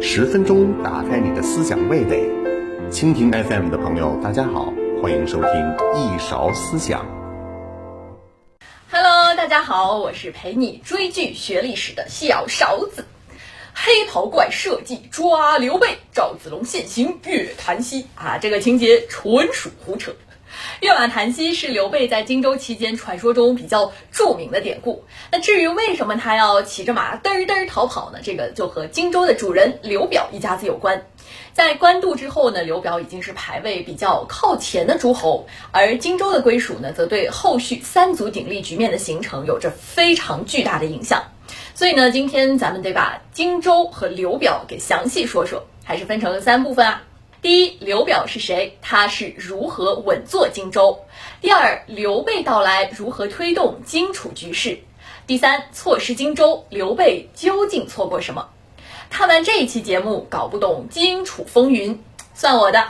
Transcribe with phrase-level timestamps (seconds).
[0.00, 2.26] 十分钟打开你的思想味蕾，
[2.90, 5.50] 蜻蜓 FM 的朋友，大家好，欢迎收听
[5.94, 7.04] 一勺思想。
[8.90, 13.04] Hello，大家好，我是陪你追剧学历史的小勺子。
[13.74, 20.12] 黑袍怪设计抓刘备，赵子龙现形月檀溪啊，这个情节纯属胡扯。
[20.80, 25.04] 跃马檀溪是刘备在荆州期间传说中比较著名的典故。
[25.32, 28.18] 那至于为什么他要骑着马嘚儿嘚儿逃跑呢？
[28.22, 31.06] 这个就和荆州的主人刘表一家子有关。
[31.54, 41.22] 在官渡之后呢，刘表已经是排位比较靠前的诸侯，而荆州的归属呢，则对后续三足鼎立局面的形成有着非常巨大的影响。
[41.74, 47.02] 所以呢，今天咱们得把荆州和刘表给详细说说，还是分成三部分啊。
[47.46, 48.76] 第一，刘表是谁？
[48.82, 50.98] 他是如何稳坐荆州？
[51.40, 54.80] 第二，刘备到来如何推动荆楚局势？
[55.28, 58.48] 第三，错失荆州，刘备究竟错过什么？
[59.10, 62.02] 看完这一期节目，搞不懂荆楚风云，
[62.34, 62.84] 算我的。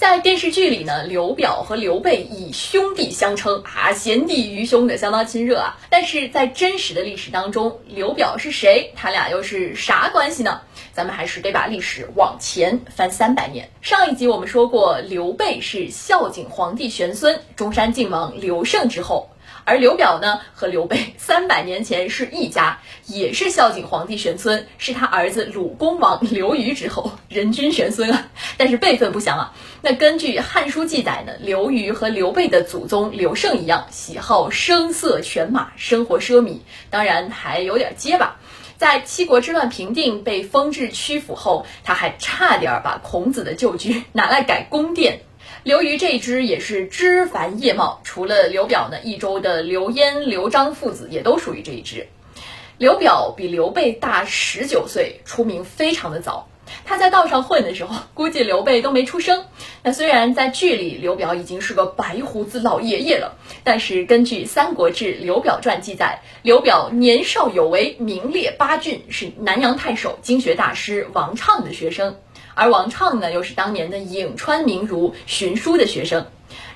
[0.00, 5.76] 在电视剧里呢，刘表和刘备以兄弟相称啊，贤弟愚兄的相当亲热啊。
[5.90, 8.94] 但是在真实的历史当中，刘表是谁？
[8.96, 10.62] 他俩又是啥关系呢？
[10.94, 13.68] 咱们还是得把历史往前翻三百年。
[13.82, 19.28] 上一集我们说过，刘备是孝景皇帝玄孙，中山靖王刘胜之后。
[19.64, 29.52] 而刘表呢，和刘备 三百年前是一家，也是孝景皇帝玄孙，是他儿子鲁公王 刘虞之后，人均玄孙啊，但是辈分不详啊。
[29.82, 36.58] 那根据《汉书》记载呢，刘虞和刘备的祖宗刘胜一样，喜好声色犬马，生活奢靡，
[36.90, 38.36] 当然还有点结巴。
[38.76, 45.20] 在七国之乱平定，被封至曲阜后，他还差点把孔子的旧居 拿来改宫殿。
[45.62, 52.08] 刘瑜这一支也是枝繁叶茂，除了刘表呢，益州的刘焉、刘璋父子也都属于这一支。
[52.78, 56.48] 刘表比刘备大十九岁，出名非常的早。
[56.86, 59.44] 他在道上混的时候，估计刘备都没出生。
[59.82, 72.16] 那虽然在剧里刘表已经是个白胡子老爷爷了，但是根据《三国志·刘表传》记载，刘表年少有为，名列八郡，是南阳太守经学大师王畅的学生。
[72.54, 76.26] 而王畅呢，又是当年的颍川名儒荀叔的学生，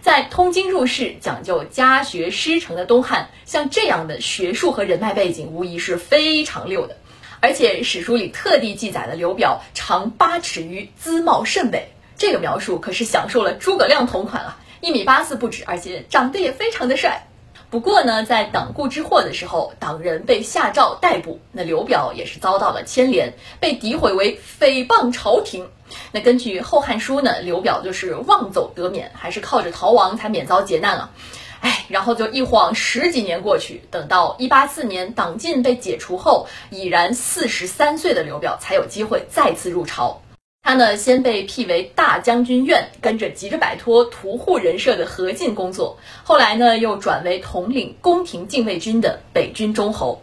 [0.00, 6.96] 在通经入世、讲究家学师承的东汉，像这样的学术和人脉背景，无疑是非常溜的。
[7.40, 17.26] 而且史书里特地记载了刘表长八尺余，姿貌甚伟，这个描述可是享受了诸葛亮同款啊，一米八四不止，而且长得也非常的帅。
[17.74, 25.68] 不过呢，在党锢之祸的时候，党人被下诏逮捕，那刘表也是遭到了牵连，被诋毁为诽谤朝廷。
[26.12, 31.10] 那根据《后汉书》呢，刘表就是妄走得免，还是靠着逃亡才免遭劫难啊。
[31.58, 40.20] 哎，然后就一晃十几年过去，等到一八四年党禁被解除后，已然四十三岁的刘表才有机会再次入朝。
[40.66, 45.98] 他呢，先被辟为大将军院，跟着急着摆脱屠户人设的何进工作。
[46.22, 50.22] 后来呢，又转为统领宫廷禁卫军的北军中侯。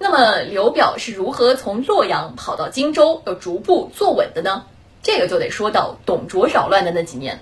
[0.00, 4.64] 那么，刘表是如何从洛阳跑到荆州，又逐步坐稳的呢？
[5.04, 7.40] 这个就得说到董卓扰乱的那几年。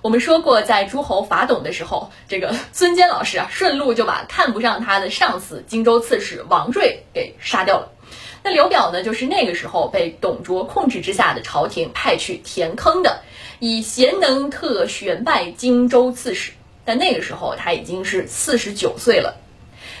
[0.00, 7.90] 我们说过，在诸侯伐董的时候，这个孙坚老师啊，顺路就把看不上他的上司荆州刺史王睿给杀掉了。
[8.46, 13.22] 那刘表呢，就是那个时候被董卓控制之下的朝廷派去填坑的，
[13.58, 16.52] 以贤能特选拜荆州刺史。
[16.84, 19.36] 但那个时候他已经是四十九岁了。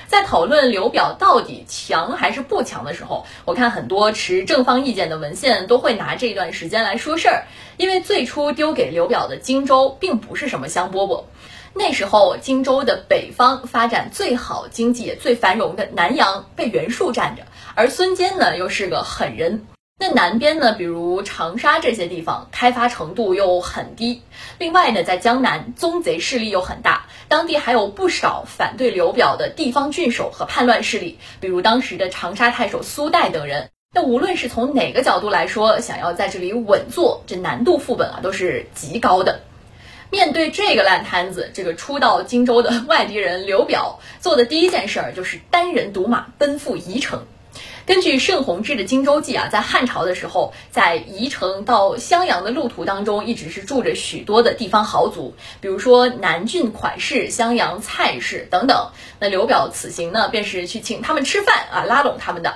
[0.08, 7.46] 在讨论刘表到底强还是不强的时候，我看很多持正方意见的文献都会拿这段时间来说事儿，
[7.78, 11.24] 因为最初丢给刘表的荆州并不是什么香饽饽。
[11.72, 17.46] 那时候荆州的北方发展最好、经济也最繁荣的南阳被袁术占着。
[17.76, 19.66] 而孙坚呢，又是个狠人。
[19.98, 24.22] 那南边呢，比如长沙这些地方，开发程度又很低。
[24.58, 33.70] 另外呢，在江南，宗贼势力又很大，当地还有不少反对刘表的地方郡守和叛乱势力，比如当时的长沙太守苏代等人。
[33.92, 39.40] 那无论是从哪个角度来说，想要在这里稳坐，这难度副本啊，都是极高的。
[40.10, 47.26] 面对这个烂摊子，这个初到荆州的外地人刘表做的第一件事儿，就是单人独马奔赴宜城。
[47.86, 58.90] 根据盛弘志的《荆州记》啊，在汉朝的时候，在宜城到襄阳的路途当中，一直是住着许多的地方豪族，比如说南郡款氏、襄阳蔡氏等等。
[59.20, 62.54] 那刘表此行呢，便是去请他们吃饭啊，拉拢他们的。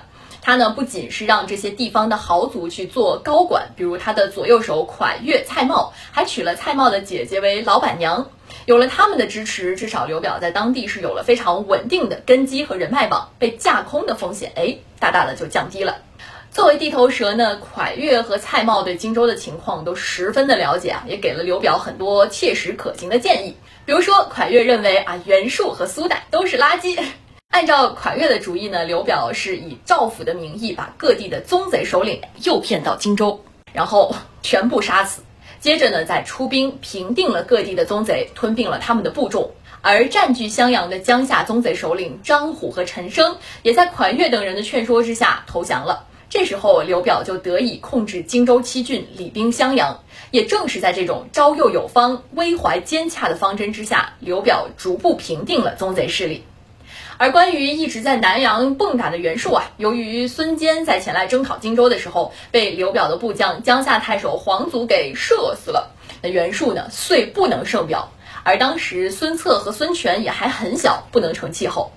[0.49, 8.31] 他呢不仅是让这些地方的豪族去做高管，比如他的左右手蒯越、蔡瑁，还娶了蔡瑁的姐姐为老板娘。
[8.65, 15.99] 有了他们的支持，至少刘表在当地是有了非常稳定的根基和人脉网，被架空的风险哎大大的就降低了。
[16.51, 23.55] 作为地头蛇呢，蒯越和蔡瑁对荆州的情况都十分的了解啊，也给了刘表很多切实可行的建议。
[23.85, 26.99] 比如说，蒯越认为啊，袁术和苏代都是垃圾。
[27.59, 33.43] 按照蒯越的主意呢，刘表是以赵府的名义把各地的宗贼首领诱骗到荆州，
[33.73, 35.23] 然后全部杀死。
[35.59, 39.51] 接着呢，再出兵平定了各地的宗贼，吞并了他们的部众。
[39.81, 46.05] 而占据襄阳的江夏宗贼首领张虎和陈升，也在蒯越等人的劝说之下投降了。
[46.31, 49.99] 这时候，刘表就得以控制荆州七郡，理兵襄阳。
[50.31, 56.45] 也正是在这种招诱有方、危怀奸洽的方针之下，刘表逐步平定了宗贼势力。
[57.21, 65.91] 而关于一直在南阳蹦跶的袁术啊，由于孙坚在前来征讨荆州的时候，被刘表的部将江夏太守黄祖给射死了，
[66.23, 68.13] 那袁术呢，遂不能胜表。
[68.45, 71.91] 而当时孙策和孙权也还很小，不能成气候。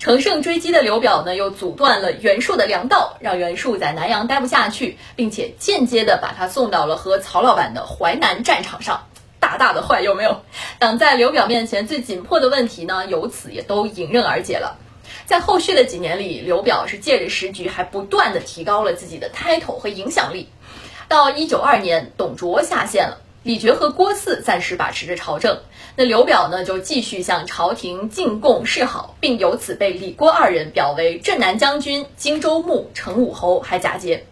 [0.00, 9.06] 乘胜追击的刘表呢，又阻断了袁术的粮道，让袁术在南阳待不下去，并且间接的把他送到了和曹老板的淮南战场上，
[9.44, 10.40] 大大的坏有没有？
[10.78, 14.78] 挡在刘表面前最紧迫的问题呢，由此也都迎刃而解了。
[15.26, 20.48] 在后续的几年里，刘表是借着时局，还不断的提高了自己的 title 和影响力。
[21.08, 23.18] 到一九二年，董卓下线了。
[23.42, 25.58] 李傕和郭汜暂时把持着朝政，
[25.96, 34.24] 那刘表呢就继续向朝廷进贡示好，并由此被李郭二人表为镇南将军、荆州牧、成武侯，还假节。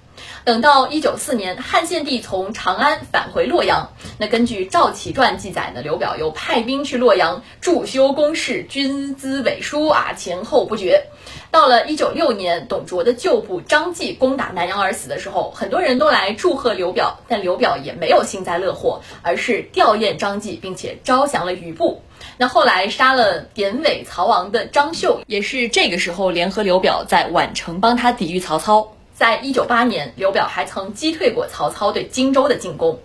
[0.45, 11.05] 等到一九四年，汉献帝从长安返回洛阳，那根据赵启传记载呢，刘表又派兵去洛阳驻修宫室，军资委书啊，前后不绝。
[11.53, 22.03] 到了一九六年，董卓的旧部张继攻打南阳而死的时候，很多人都来祝贺刘表，但刘表也没有幸灾乐祸，而是吊唁张继，并且招降了余部。
[22.37, 28.92] 那后来杀了典韦曹王的张绣，也是这个时候联合刘表在宛城帮他抵御曹操。
[29.15, 33.01] 在一九八年，刘表还曾击退过曹操对荆州的进攻。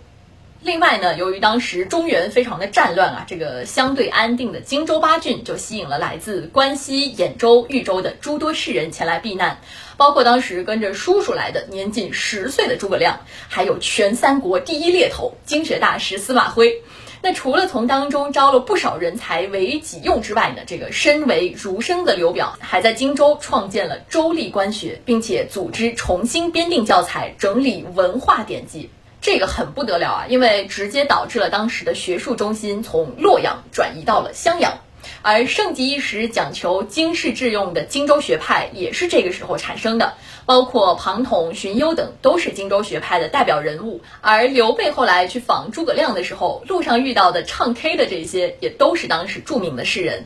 [0.60, 9.60] 另外呢，由于当时中原非常的战乱啊，这个相对安定的荆州八郡就吸引了来自关西、兖州、豫州的诸多士人前来避难，
[9.96, 16.82] 包括当时跟着叔叔来的年仅十岁的诸葛亮，还有全三国第一猎头、经学大师司马徽。
[17.20, 28.90] 那除了从当中招了不少人才为己用之外呢，这个身为儒生的刘表，还在荆州创建了州立官学，并且组织重新编定教材，整理文化典籍。
[29.20, 34.78] 这个很不得了啊，因为直接导致了当时的学术中心从洛阳转移到了襄阳，
[35.22, 40.14] 而盛极一时讲求经世致用的荆州学派也是这个时候产生的，
[40.46, 44.00] 包括庞统、荀攸等都是荆州学派的代表人物。
[44.20, 50.24] 而刘备后来去访诸葛亮的时候，路上遇到的唱 K 的这些也都是当时著名的诗人。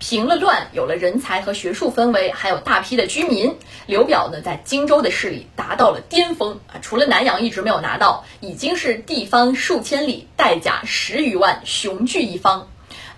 [0.00, 3.56] 平了乱，有了人才和学术氛围，还有大批的居民。
[3.86, 6.78] 刘表呢，在荆州的势力达到了巅峰啊！
[6.80, 12.68] 除了南阳一直没有拿到，已经是地方数千里，带甲十余万，雄踞一方。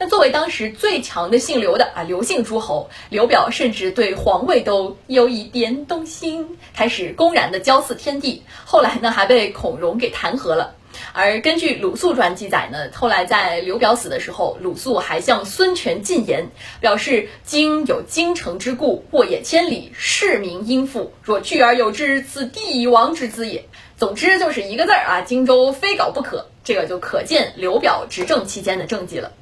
[0.02, 8.42] 那作为当时最强的姓刘的啊，刘姓诸侯，刘表甚至对皇位都有一点动心，开始公然的骄祀天地。
[8.64, 10.74] 后来呢，还被孔融给弹劾了。
[11.12, 16.48] 而根据鲁肃传记载呢，后来在刘表死的时候，鲁肃还向孙权进言，
[16.80, 23.66] 表示今有京城之故，沃野千里，市民殷富，若聚而有之，此帝王之资也。
[23.98, 26.46] 总之就是一个字儿啊，荆州非搞不可。
[26.64, 29.32] 这个就可见刘表执政期间的政绩了。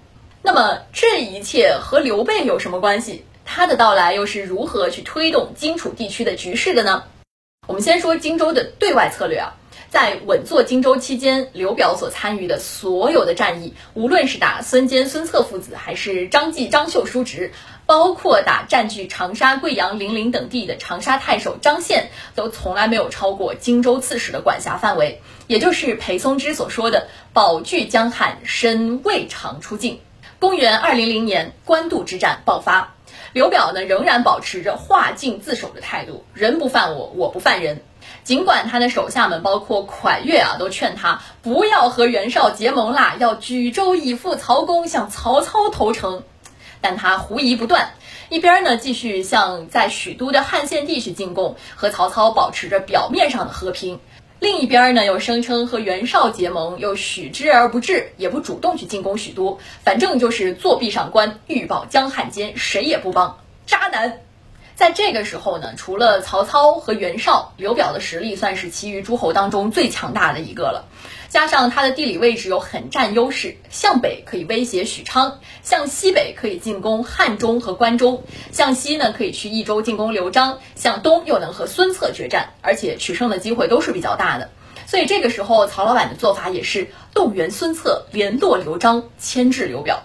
[0.42, 3.25] 那么这一切和刘备有什么关系？
[3.45, 7.04] 他的到来又是如何去推动荆楚地区的局势的呢？
[7.66, 9.54] 我们先说荆州的对外策略啊。
[9.90, 17.52] 在稳坐荆州期间，刘表所参与的所有的战役，无论是打孙坚、孙策父子，还是张继、张绣叔侄，
[17.87, 25.23] 包括打占据长沙、贵阳、零陵等地的长沙太守张宪，都从来没有超过荆州刺史的管辖范围。
[25.47, 30.00] 也就是裴松之所说的“保据江汉，身未尝出境”。
[30.40, 32.95] 公元二零零年，官渡之战爆发，
[33.33, 37.83] 刘表呢仍然保持着化境自守的态度，人不犯我，我不犯人。
[38.23, 46.23] 尽管他的手下们，包括蒯越啊，都劝他不要和袁绍结盟啦，要举州以赴曹公，向曹操投诚，
[46.80, 47.95] 但他狐疑不断。
[48.28, 53.97] 一边呢，继续向在许都的汉献帝去进贡，和曹操保持着表面上的和平；
[54.40, 64.21] 另一边呢，又声称和袁绍结盟，又许之而不至，也不主动去进攻许都，反正就是作壁上观，欲保江汉间，谁也不帮，渣男。
[64.78, 70.85] 在这个时候呢，除了曹操和袁绍，刘表的实力算是其余诸侯当中最强大的一个了。
[71.28, 84.49] 加上他的地理位置又很占优势，向北可以威胁许昌，向西北可以进攻汉中和关中，向西呢可以去益州进攻刘璋，向东又能和孙策决战，而且取胜的机会都是比较大的。
[84.87, 90.04] 所以这个时候，曹老板的做法也是动员孙策，联络刘璋，牵制刘表。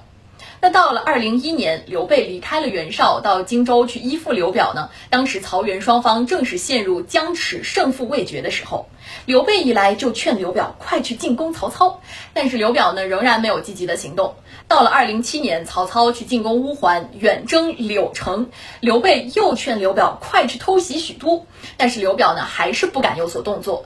[0.64, 4.92] 那到了二零一年，刘备离开了袁绍，到荆州去依附刘表呢。
[5.10, 8.88] 当时曹袁双方正是陷入僵持、胜负未决的时候。
[9.26, 12.00] 刘备一来就劝刘表快去进攻曹操，
[12.34, 14.36] 但是刘表呢仍然没有积极的行动。
[14.70, 23.86] 到了二零七年，曹操去进攻乌桓，远征柳城，刘备又劝刘表快去偷袭许都，但是刘表呢还是不敢有所动作。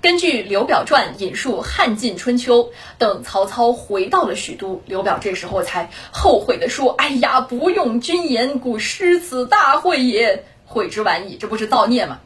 [0.00, 12.20] 根据《刘表传》引述汉晋春秋，等曹操回到了许都，刘表这时候才后悔地说：“哎呀，不用君言，故失此大会也，悔之晚矣。”这不是造孽吗？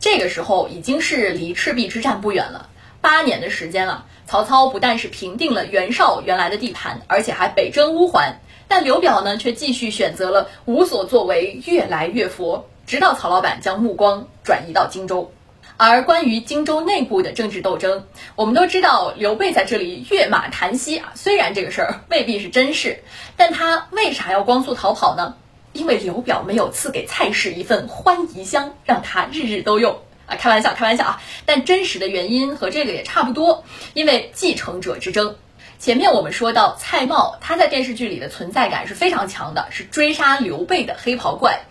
[0.00, 2.68] 这个时候已经是离赤壁之战不远了，
[3.00, 4.04] 八年的时间了。
[4.26, 15.32] 曹操不但是平定了袁绍原来的地盘，而且还北征乌桓，但刘表呢，却继续选择了无所作为，越来越佛，直到曹老板将目光转移到荆州。
[15.76, 18.06] 而关于荆州内部的政治斗争，
[18.36, 21.12] 我们都知道刘备在这里跃马檀溪啊。
[21.14, 23.02] 虽然这个事儿未必是真事，
[23.36, 25.34] 但他为啥要光速逃跑呢？
[25.72, 30.36] 因为刘表没有赐给蔡氏一份欢宜香，让他日日都用啊。
[30.36, 31.22] 开玩笑，开玩笑啊。
[31.44, 35.34] 但真实的原因和这个也差不多，因为继承者之争。
[35.80, 41.64] 前面我们说到蔡瑁，他在电视剧里的存在感是非常强的，是追杀刘备的黑袍怪。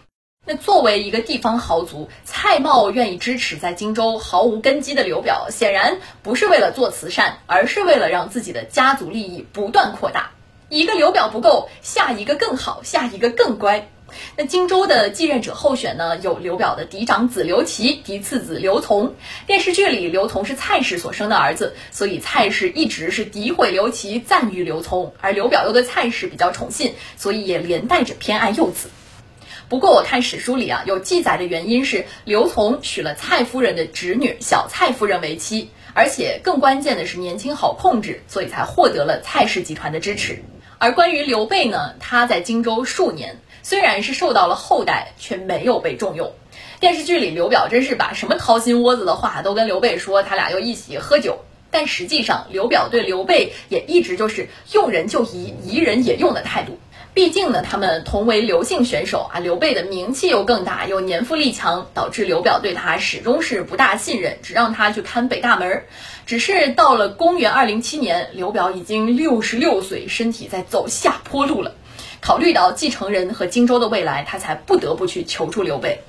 [0.46, 10.32] 那作为一个地方豪族，蔡瑁愿意支持在荆州毫无根基的刘表，显然不是为了做慈善，而是为了让自己的家族利益不断扩大。
[10.68, 13.88] 一个刘表不够，下一个更好，下一个更乖。
[14.36, 16.18] 那荆州的继任者候选呢？
[16.18, 19.14] 有刘表的嫡长子刘琦，嫡次子刘琮。
[19.48, 25.12] 电视剧里刘琮是蔡氏所生的儿子，所以蔡氏一直是诋毁刘琦，赞誉刘琮。
[25.22, 28.90] 而刘表又对蔡氏比较宠信，所以也连带着偏爱幼子。
[29.70, 40.44] 不过我看史书里啊，有记载的原因是刘琮娶了蔡夫人的侄女小蔡夫人为妻，而且更关键的是年轻好控制，所以才获得了蔡氏集团的支持。
[40.78, 46.34] 而关于刘备呢，他在荆州数年，虽然是受到了厚待，却没有被重用。
[46.80, 51.40] 电视剧里刘表真是把什么掏心窝子的话都跟刘备说，他俩又一起喝酒，
[51.72, 56.78] 但实际上刘表对刘备也一直就是用人就疑，疑人也用的态度。
[57.14, 65.84] 毕竟呢，他们同为刘姓选手啊，刘备的名气又更大，又年富力强，导致刘表对他始终是不大信任，只让他去看北大门。
[66.26, 71.76] 只是到了公元二零七年，刘表已经六十六岁，身体在走下坡路了。
[72.20, 76.00] 考虑到继承人和荆州的未来，他才不得不去求助刘备。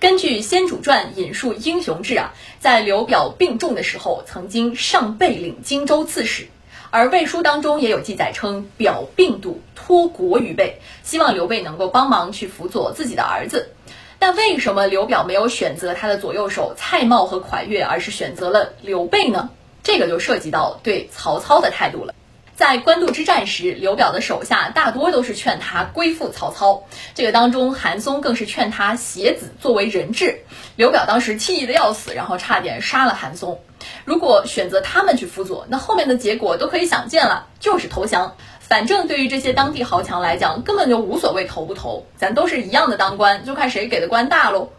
[0.00, 6.48] 根据《先主传》引述英雄志啊，在刘表病重的时候，曾经上备领荆州刺史。
[6.90, 13.72] 而魏书当中也有记载称，表病笃，托国于备，希望刘备能够帮忙去辅佐自己的儿子。
[14.18, 19.50] 但为什么刘表没有选择他的左右手蔡瑁和蒯越，而是选择了刘备呢？
[19.82, 22.14] 这个就涉及到对曹操的态度了。
[22.54, 30.40] 在官渡之战时，刘表的手下大多都是劝他归附曹操，这个当中韩松更是劝他携子作为人质。
[30.76, 33.60] 刘表当时气得要死，然后差点杀了韩松。
[34.04, 38.36] 如果选择他们去辅佐，那后面的结果都可以想见了，就是投降。
[38.60, 44.70] 反正对于这些当地豪强来讲，根本就无所谓投不投，咱都是一样的当官，就看谁给的官大喽。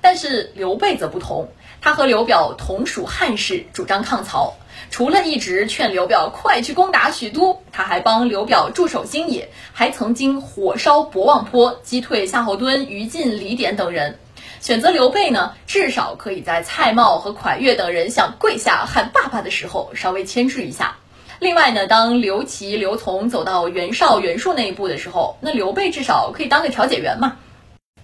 [0.00, 1.48] 但是刘备则不同，
[1.80, 4.54] 他和刘表同属汉室，主张抗曹。
[4.90, 14.18] 除了一直劝刘表快去攻打许都，他还帮刘表驻守新野，还曾经火烧博望坡，击退夏侯惇、于禁、李典等人。
[14.64, 20.96] 选择刘备呢，至少可以在蔡瑁和蒯越等人想跪下喊爸爸的时候稍微牵制一下。
[21.38, 27.36] 另外呢，当刘琦、刘琮走到袁绍、袁术那一步的时候，那刘备至少可以当个调解员嘛。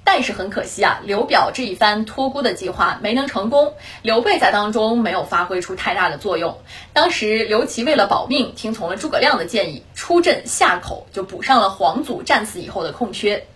[0.05, 6.59] 但是很可惜啊，刘表这一番托孤的计划没能成功，刘备在当中没有发挥出太大的作用。
[6.93, 13.47] 当时刘琦为了保命，听从了诸葛亮的建议，出镇夏口，就补上了黄祖战死以后的空缺。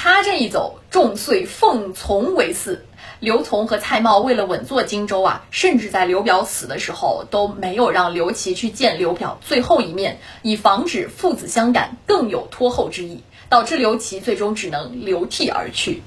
[0.00, 2.78] 他这一走，众遂奉从为嗣。
[3.18, 16.00] 刘琮和蔡瑁为了稳坐荆州啊，甚至在刘表死的时候都没有让刘琦去见刘表最后一面，以防止父子相感，更有拖后之意，导致刘琦最终只能流涕而去。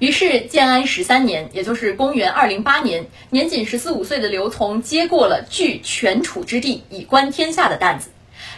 [0.00, 8.10] 于是建安十三年，也就是公元二零八年，年仅十四五岁的刘琮接过了据全楚之地以观天下的担子。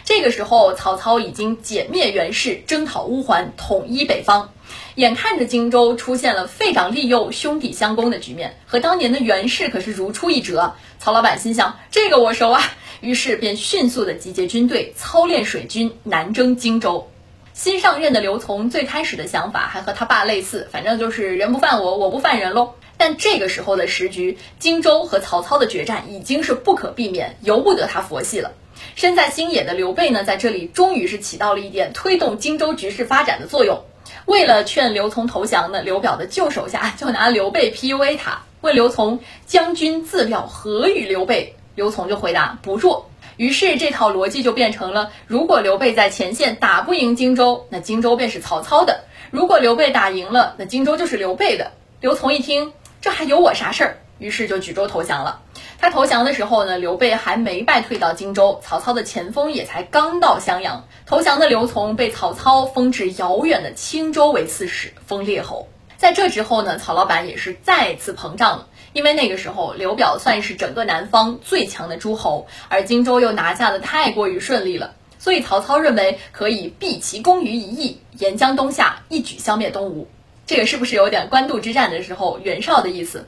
[0.05, 4.51] 这个时候，曹操已经歼灭袁氏，征讨乌桓，统一北方。
[4.95, 10.75] 眼看着荆州出现了废长立幼、兄弟相攻的局面，和当年的袁氏可是如出一辙。
[10.99, 12.61] 曹老板心想：这个我熟啊，
[13.01, 17.09] 于是便迅速的集结军队，操练水军，南征荆州。
[17.53, 22.73] 新上任的刘琮最开始的想法还和他爸类似，反正就是人不犯我，我不犯人喽。
[22.97, 28.51] 但这个时候的时局，荆州和曹操的决战已经是不可避免，由不得他佛系了。
[28.95, 33.83] 身在新野的刘备呢，在这里终于是起到了一点推动荆州局势发展的作用。
[34.25, 48.93] 为了劝刘琮投降呢，刘表的旧手下就拿刘备 PUA 他，问刘琮：“将军自料何与刘备？”刘琮就回答：“不弱。”于是这套逻辑就变成了：如果刘备在前线打不赢荆州，那荆州便是曹操的；
[49.31, 51.71] 如果刘备打赢了，那荆州就是刘备的。
[51.99, 52.71] 刘琮一听，
[53.01, 53.97] 这还有我啥事儿？
[54.19, 55.41] 于是就举州投降了。
[55.83, 60.87] 他投降的时候呢，刘备还没败退到荆州，曹操的前锋也才刚到襄阳。
[61.05, 65.67] 投降的刘琮被曹操封至遥远的青州为刺史，封列侯。
[65.97, 80.07] 在这之后呢，曹老板也是再次膨胀了，因为那个时候刘表算是整个南方最强的诸侯，而荆州又拿下的太过于顺利了，所以曹操认为可以毕其功于一役，沿江东下，一举消灭东吴。
[80.45, 83.27] 这个是不是有点官渡之战的时候袁绍的意思？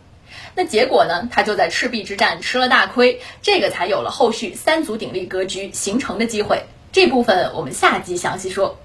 [0.57, 1.27] 那结果呢？
[1.29, 6.63] 他就在赤壁之战吃了大亏，这个才有了后续三足鼎立格局形成的机会。
[6.93, 8.77] 这部分我们下集详细说。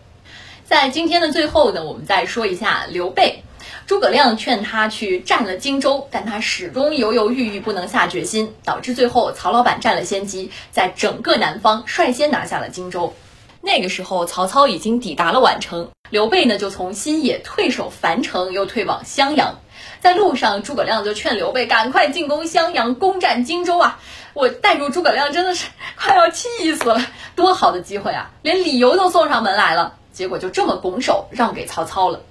[0.65, 3.45] 在今天的最后呢，我们再说一下刘备。
[3.87, 13.15] 诸葛亮劝他去占了荆州，但他始终犹犹豫豫，不能下决心，导致最后曹老板占了先机，在整个南方率先拿下了荆州。
[13.61, 19.61] 那个时候，曹操已经抵达了宛城，刘备呢就从新野退守樊城，又退往襄阳。
[20.01, 24.01] 在路上，诸葛亮就劝刘备赶快进攻襄阳，攻占荆州啊！
[24.33, 25.67] 我带入诸葛亮真的是
[25.97, 27.05] 快要气死了，
[27.37, 32.23] 多好的机会啊，连理由都送上门来了，结果就这么拱手让给曹操了。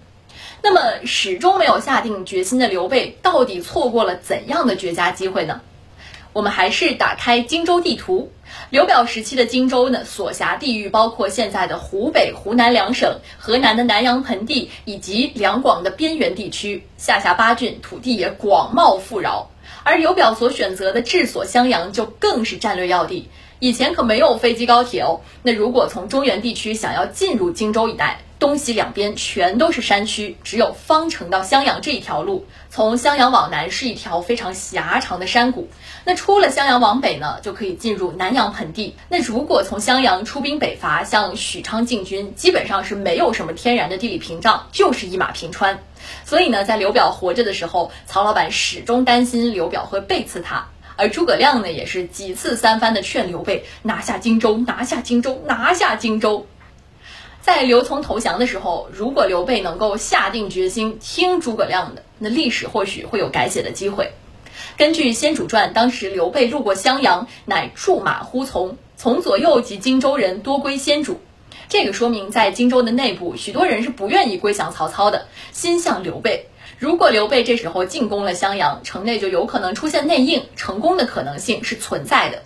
[0.61, 5.61] 那么始终没有下定决心的刘备，到底错过了怎样的绝佳机会呢？
[6.33, 8.31] 我们还是打开荆州地图。
[8.69, 19.49] 刘表时期的荆州呢，所辖地域包括现在的湖北、湖南两省、河南的南阳盆地以及两广的边缘地区，下辖八郡，土地也广袤富饶。
[19.83, 23.29] 而刘表所选择的治所襄阳就更是战略要地。
[23.59, 25.19] 以前可没有飞机高铁哦。
[25.43, 32.47] 那如果从中原地区想要进入荆州一带，东西两边全都是山区，只有方城到襄阳这一条路。
[32.69, 35.67] 从襄阳往南是一条非常狭长的山谷。
[36.05, 38.95] 那出了襄阳往北呢，就可以进入南阳盆地。
[39.09, 45.79] 那如果从襄阳出兵北伐，向许昌进军，基本上是没有什么天然的地理屏障，就是一马平川。
[46.23, 50.65] 所以呢，在刘表活着的时候，曹老板始终担心刘表会背刺他。
[50.95, 56.47] 而诸葛亮呢，也是几次三番的劝刘备拿下荆州，拿下荆州，拿下荆州。
[57.49, 64.11] 在刘琮投降的时候，如果刘备能够下定决心听诸葛亮的，那历史或许会有改写的机会。
[64.77, 71.19] 根据《先主传》，当时刘备路过襄阳，乃驻马呼从，从左右及荆州人多归先主。
[71.69, 76.49] 这个说明，在荆州的内部，许多人是不愿意归降曹操的，心向刘备。
[76.77, 82.43] 如果刘备这时候进攻了襄阳，城内就有可能出现内应，成功的可能性是存在的。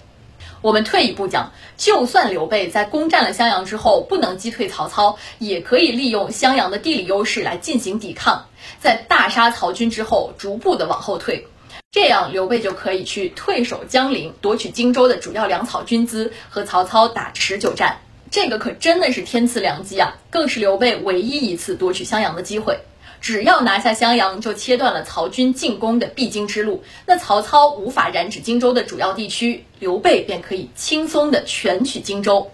[0.63, 8.45] 我们退一步讲，就算刘备在攻占了襄阳之后不能击退曹操，也可以利用襄阳的地理优势来进行抵抗，
[8.79, 11.47] 在大杀曹军之后逐步的往后退，
[11.91, 17.99] 这样刘备就可以去退守江陵，夺取荆州的主要粮草军资，和曹操打持久战。
[18.31, 22.79] 这个可真的是天赐良机啊，更是刘备唯一一次夺取襄阳的机会。
[23.23, 26.83] 只要拿下襄阳，就切断了曹军进攻的必经之路。
[27.05, 32.51] 那曹操无法染指荆州的主要地区，刘备便可以轻松的全取荆州。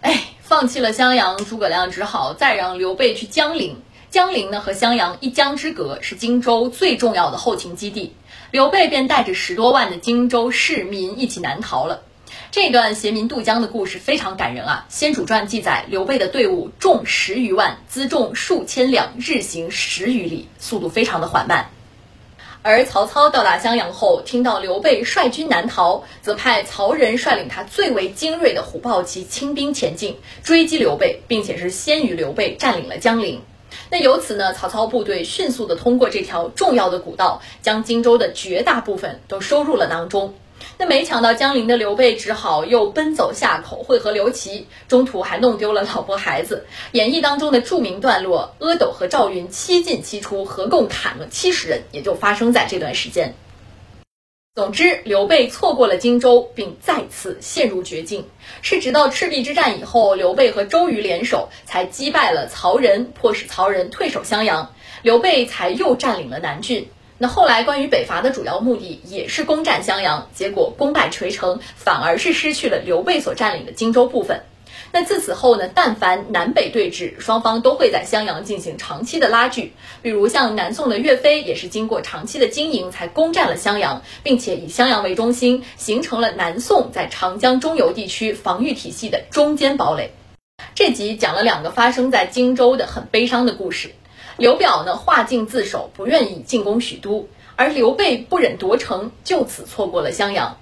[0.00, 3.82] 哎，放弃了襄阳，诸葛亮只好再让刘备去江陵。
[4.10, 8.14] 江陵呢和襄阳一江之隔，是荆州最重要的后勤基地。
[8.52, 12.00] 刘备便带着十多万的荆州市民一起南逃了。
[12.50, 14.86] 这段携民渡江的故事非常感人啊！
[14.94, 21.70] 《先主传》记载，刘备的队伍重十余万，辎重数千两，日行十余里，速度非常的缓慢。
[22.64, 33.40] 而曹操到达襄阳后，听到刘备率军南逃，则派曹仁率领他最为精锐的虎豹骑轻兵前进，追击刘备，并且是先于刘备占领了江陵。
[33.90, 40.34] 那由此呢，曹操部队迅速的通过这条重要的古道，将荆州的绝大部分都收入了囊中。
[40.82, 46.66] 那没抢到江陵的刘备，只好又奔走夏口会合刘琦，中途还弄丢了老婆孩子。
[46.90, 53.36] 演义当中的著名段落，阿斗和赵云七进七出，合共砍了七十人，也就发生在这段时间。
[54.56, 58.26] 总之，刘备错过了荆州，并再次陷入绝境。
[58.60, 66.88] 是直到赤壁之战以后，刘备和周瑜联手，才击败了曹仁，迫使曹仁退守襄阳，刘备才又占领了南郡。
[67.22, 74.42] 那后来关于北伐的主要目的也是攻占襄阳，结果功败垂成，反而是失去了刘备所占领的荆州部分。
[74.90, 75.70] 那自此后呢？
[75.72, 79.72] 但凡南北对峙，双方都会在襄阳进行长期的拉锯。
[80.02, 90.10] 比如像南宋的岳飞，也是经过长期的经营才攻占了襄阳，并且以襄阳为中心，形成了南宋在长江中游地区防御体系的中坚堡垒。
[90.74, 93.92] 这集讲了两个发生在荆州的很悲伤的故事。
[94.36, 100.58] 刘表呢，化境自守，不愿意进攻许都；而刘备不忍夺城，就此错过了襄阳。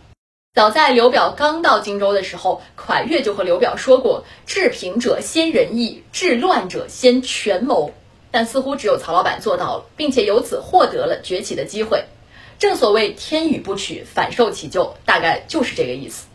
[0.52, 7.92] 早在刘表刚到荆州的时候，蒯越就和刘表说过：“治平者先仁义，治乱者先权谋。”
[8.33, 12.04] 但似乎只有曹老板做到了，并且由此获得了崛起的机会。
[12.59, 16.26] 正所谓天与不取，反受其咎，大概就是这个意思。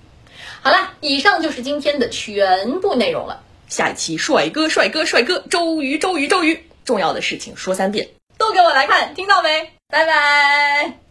[0.62, 3.44] 好啦，以上就是今天的全部内容了。
[3.68, 9.74] 下一期帅哥帅哥帅哥周瑜周瑜周瑜，重要的事情说三遍，都给我来看，听到没？
[9.90, 11.05] 拜拜。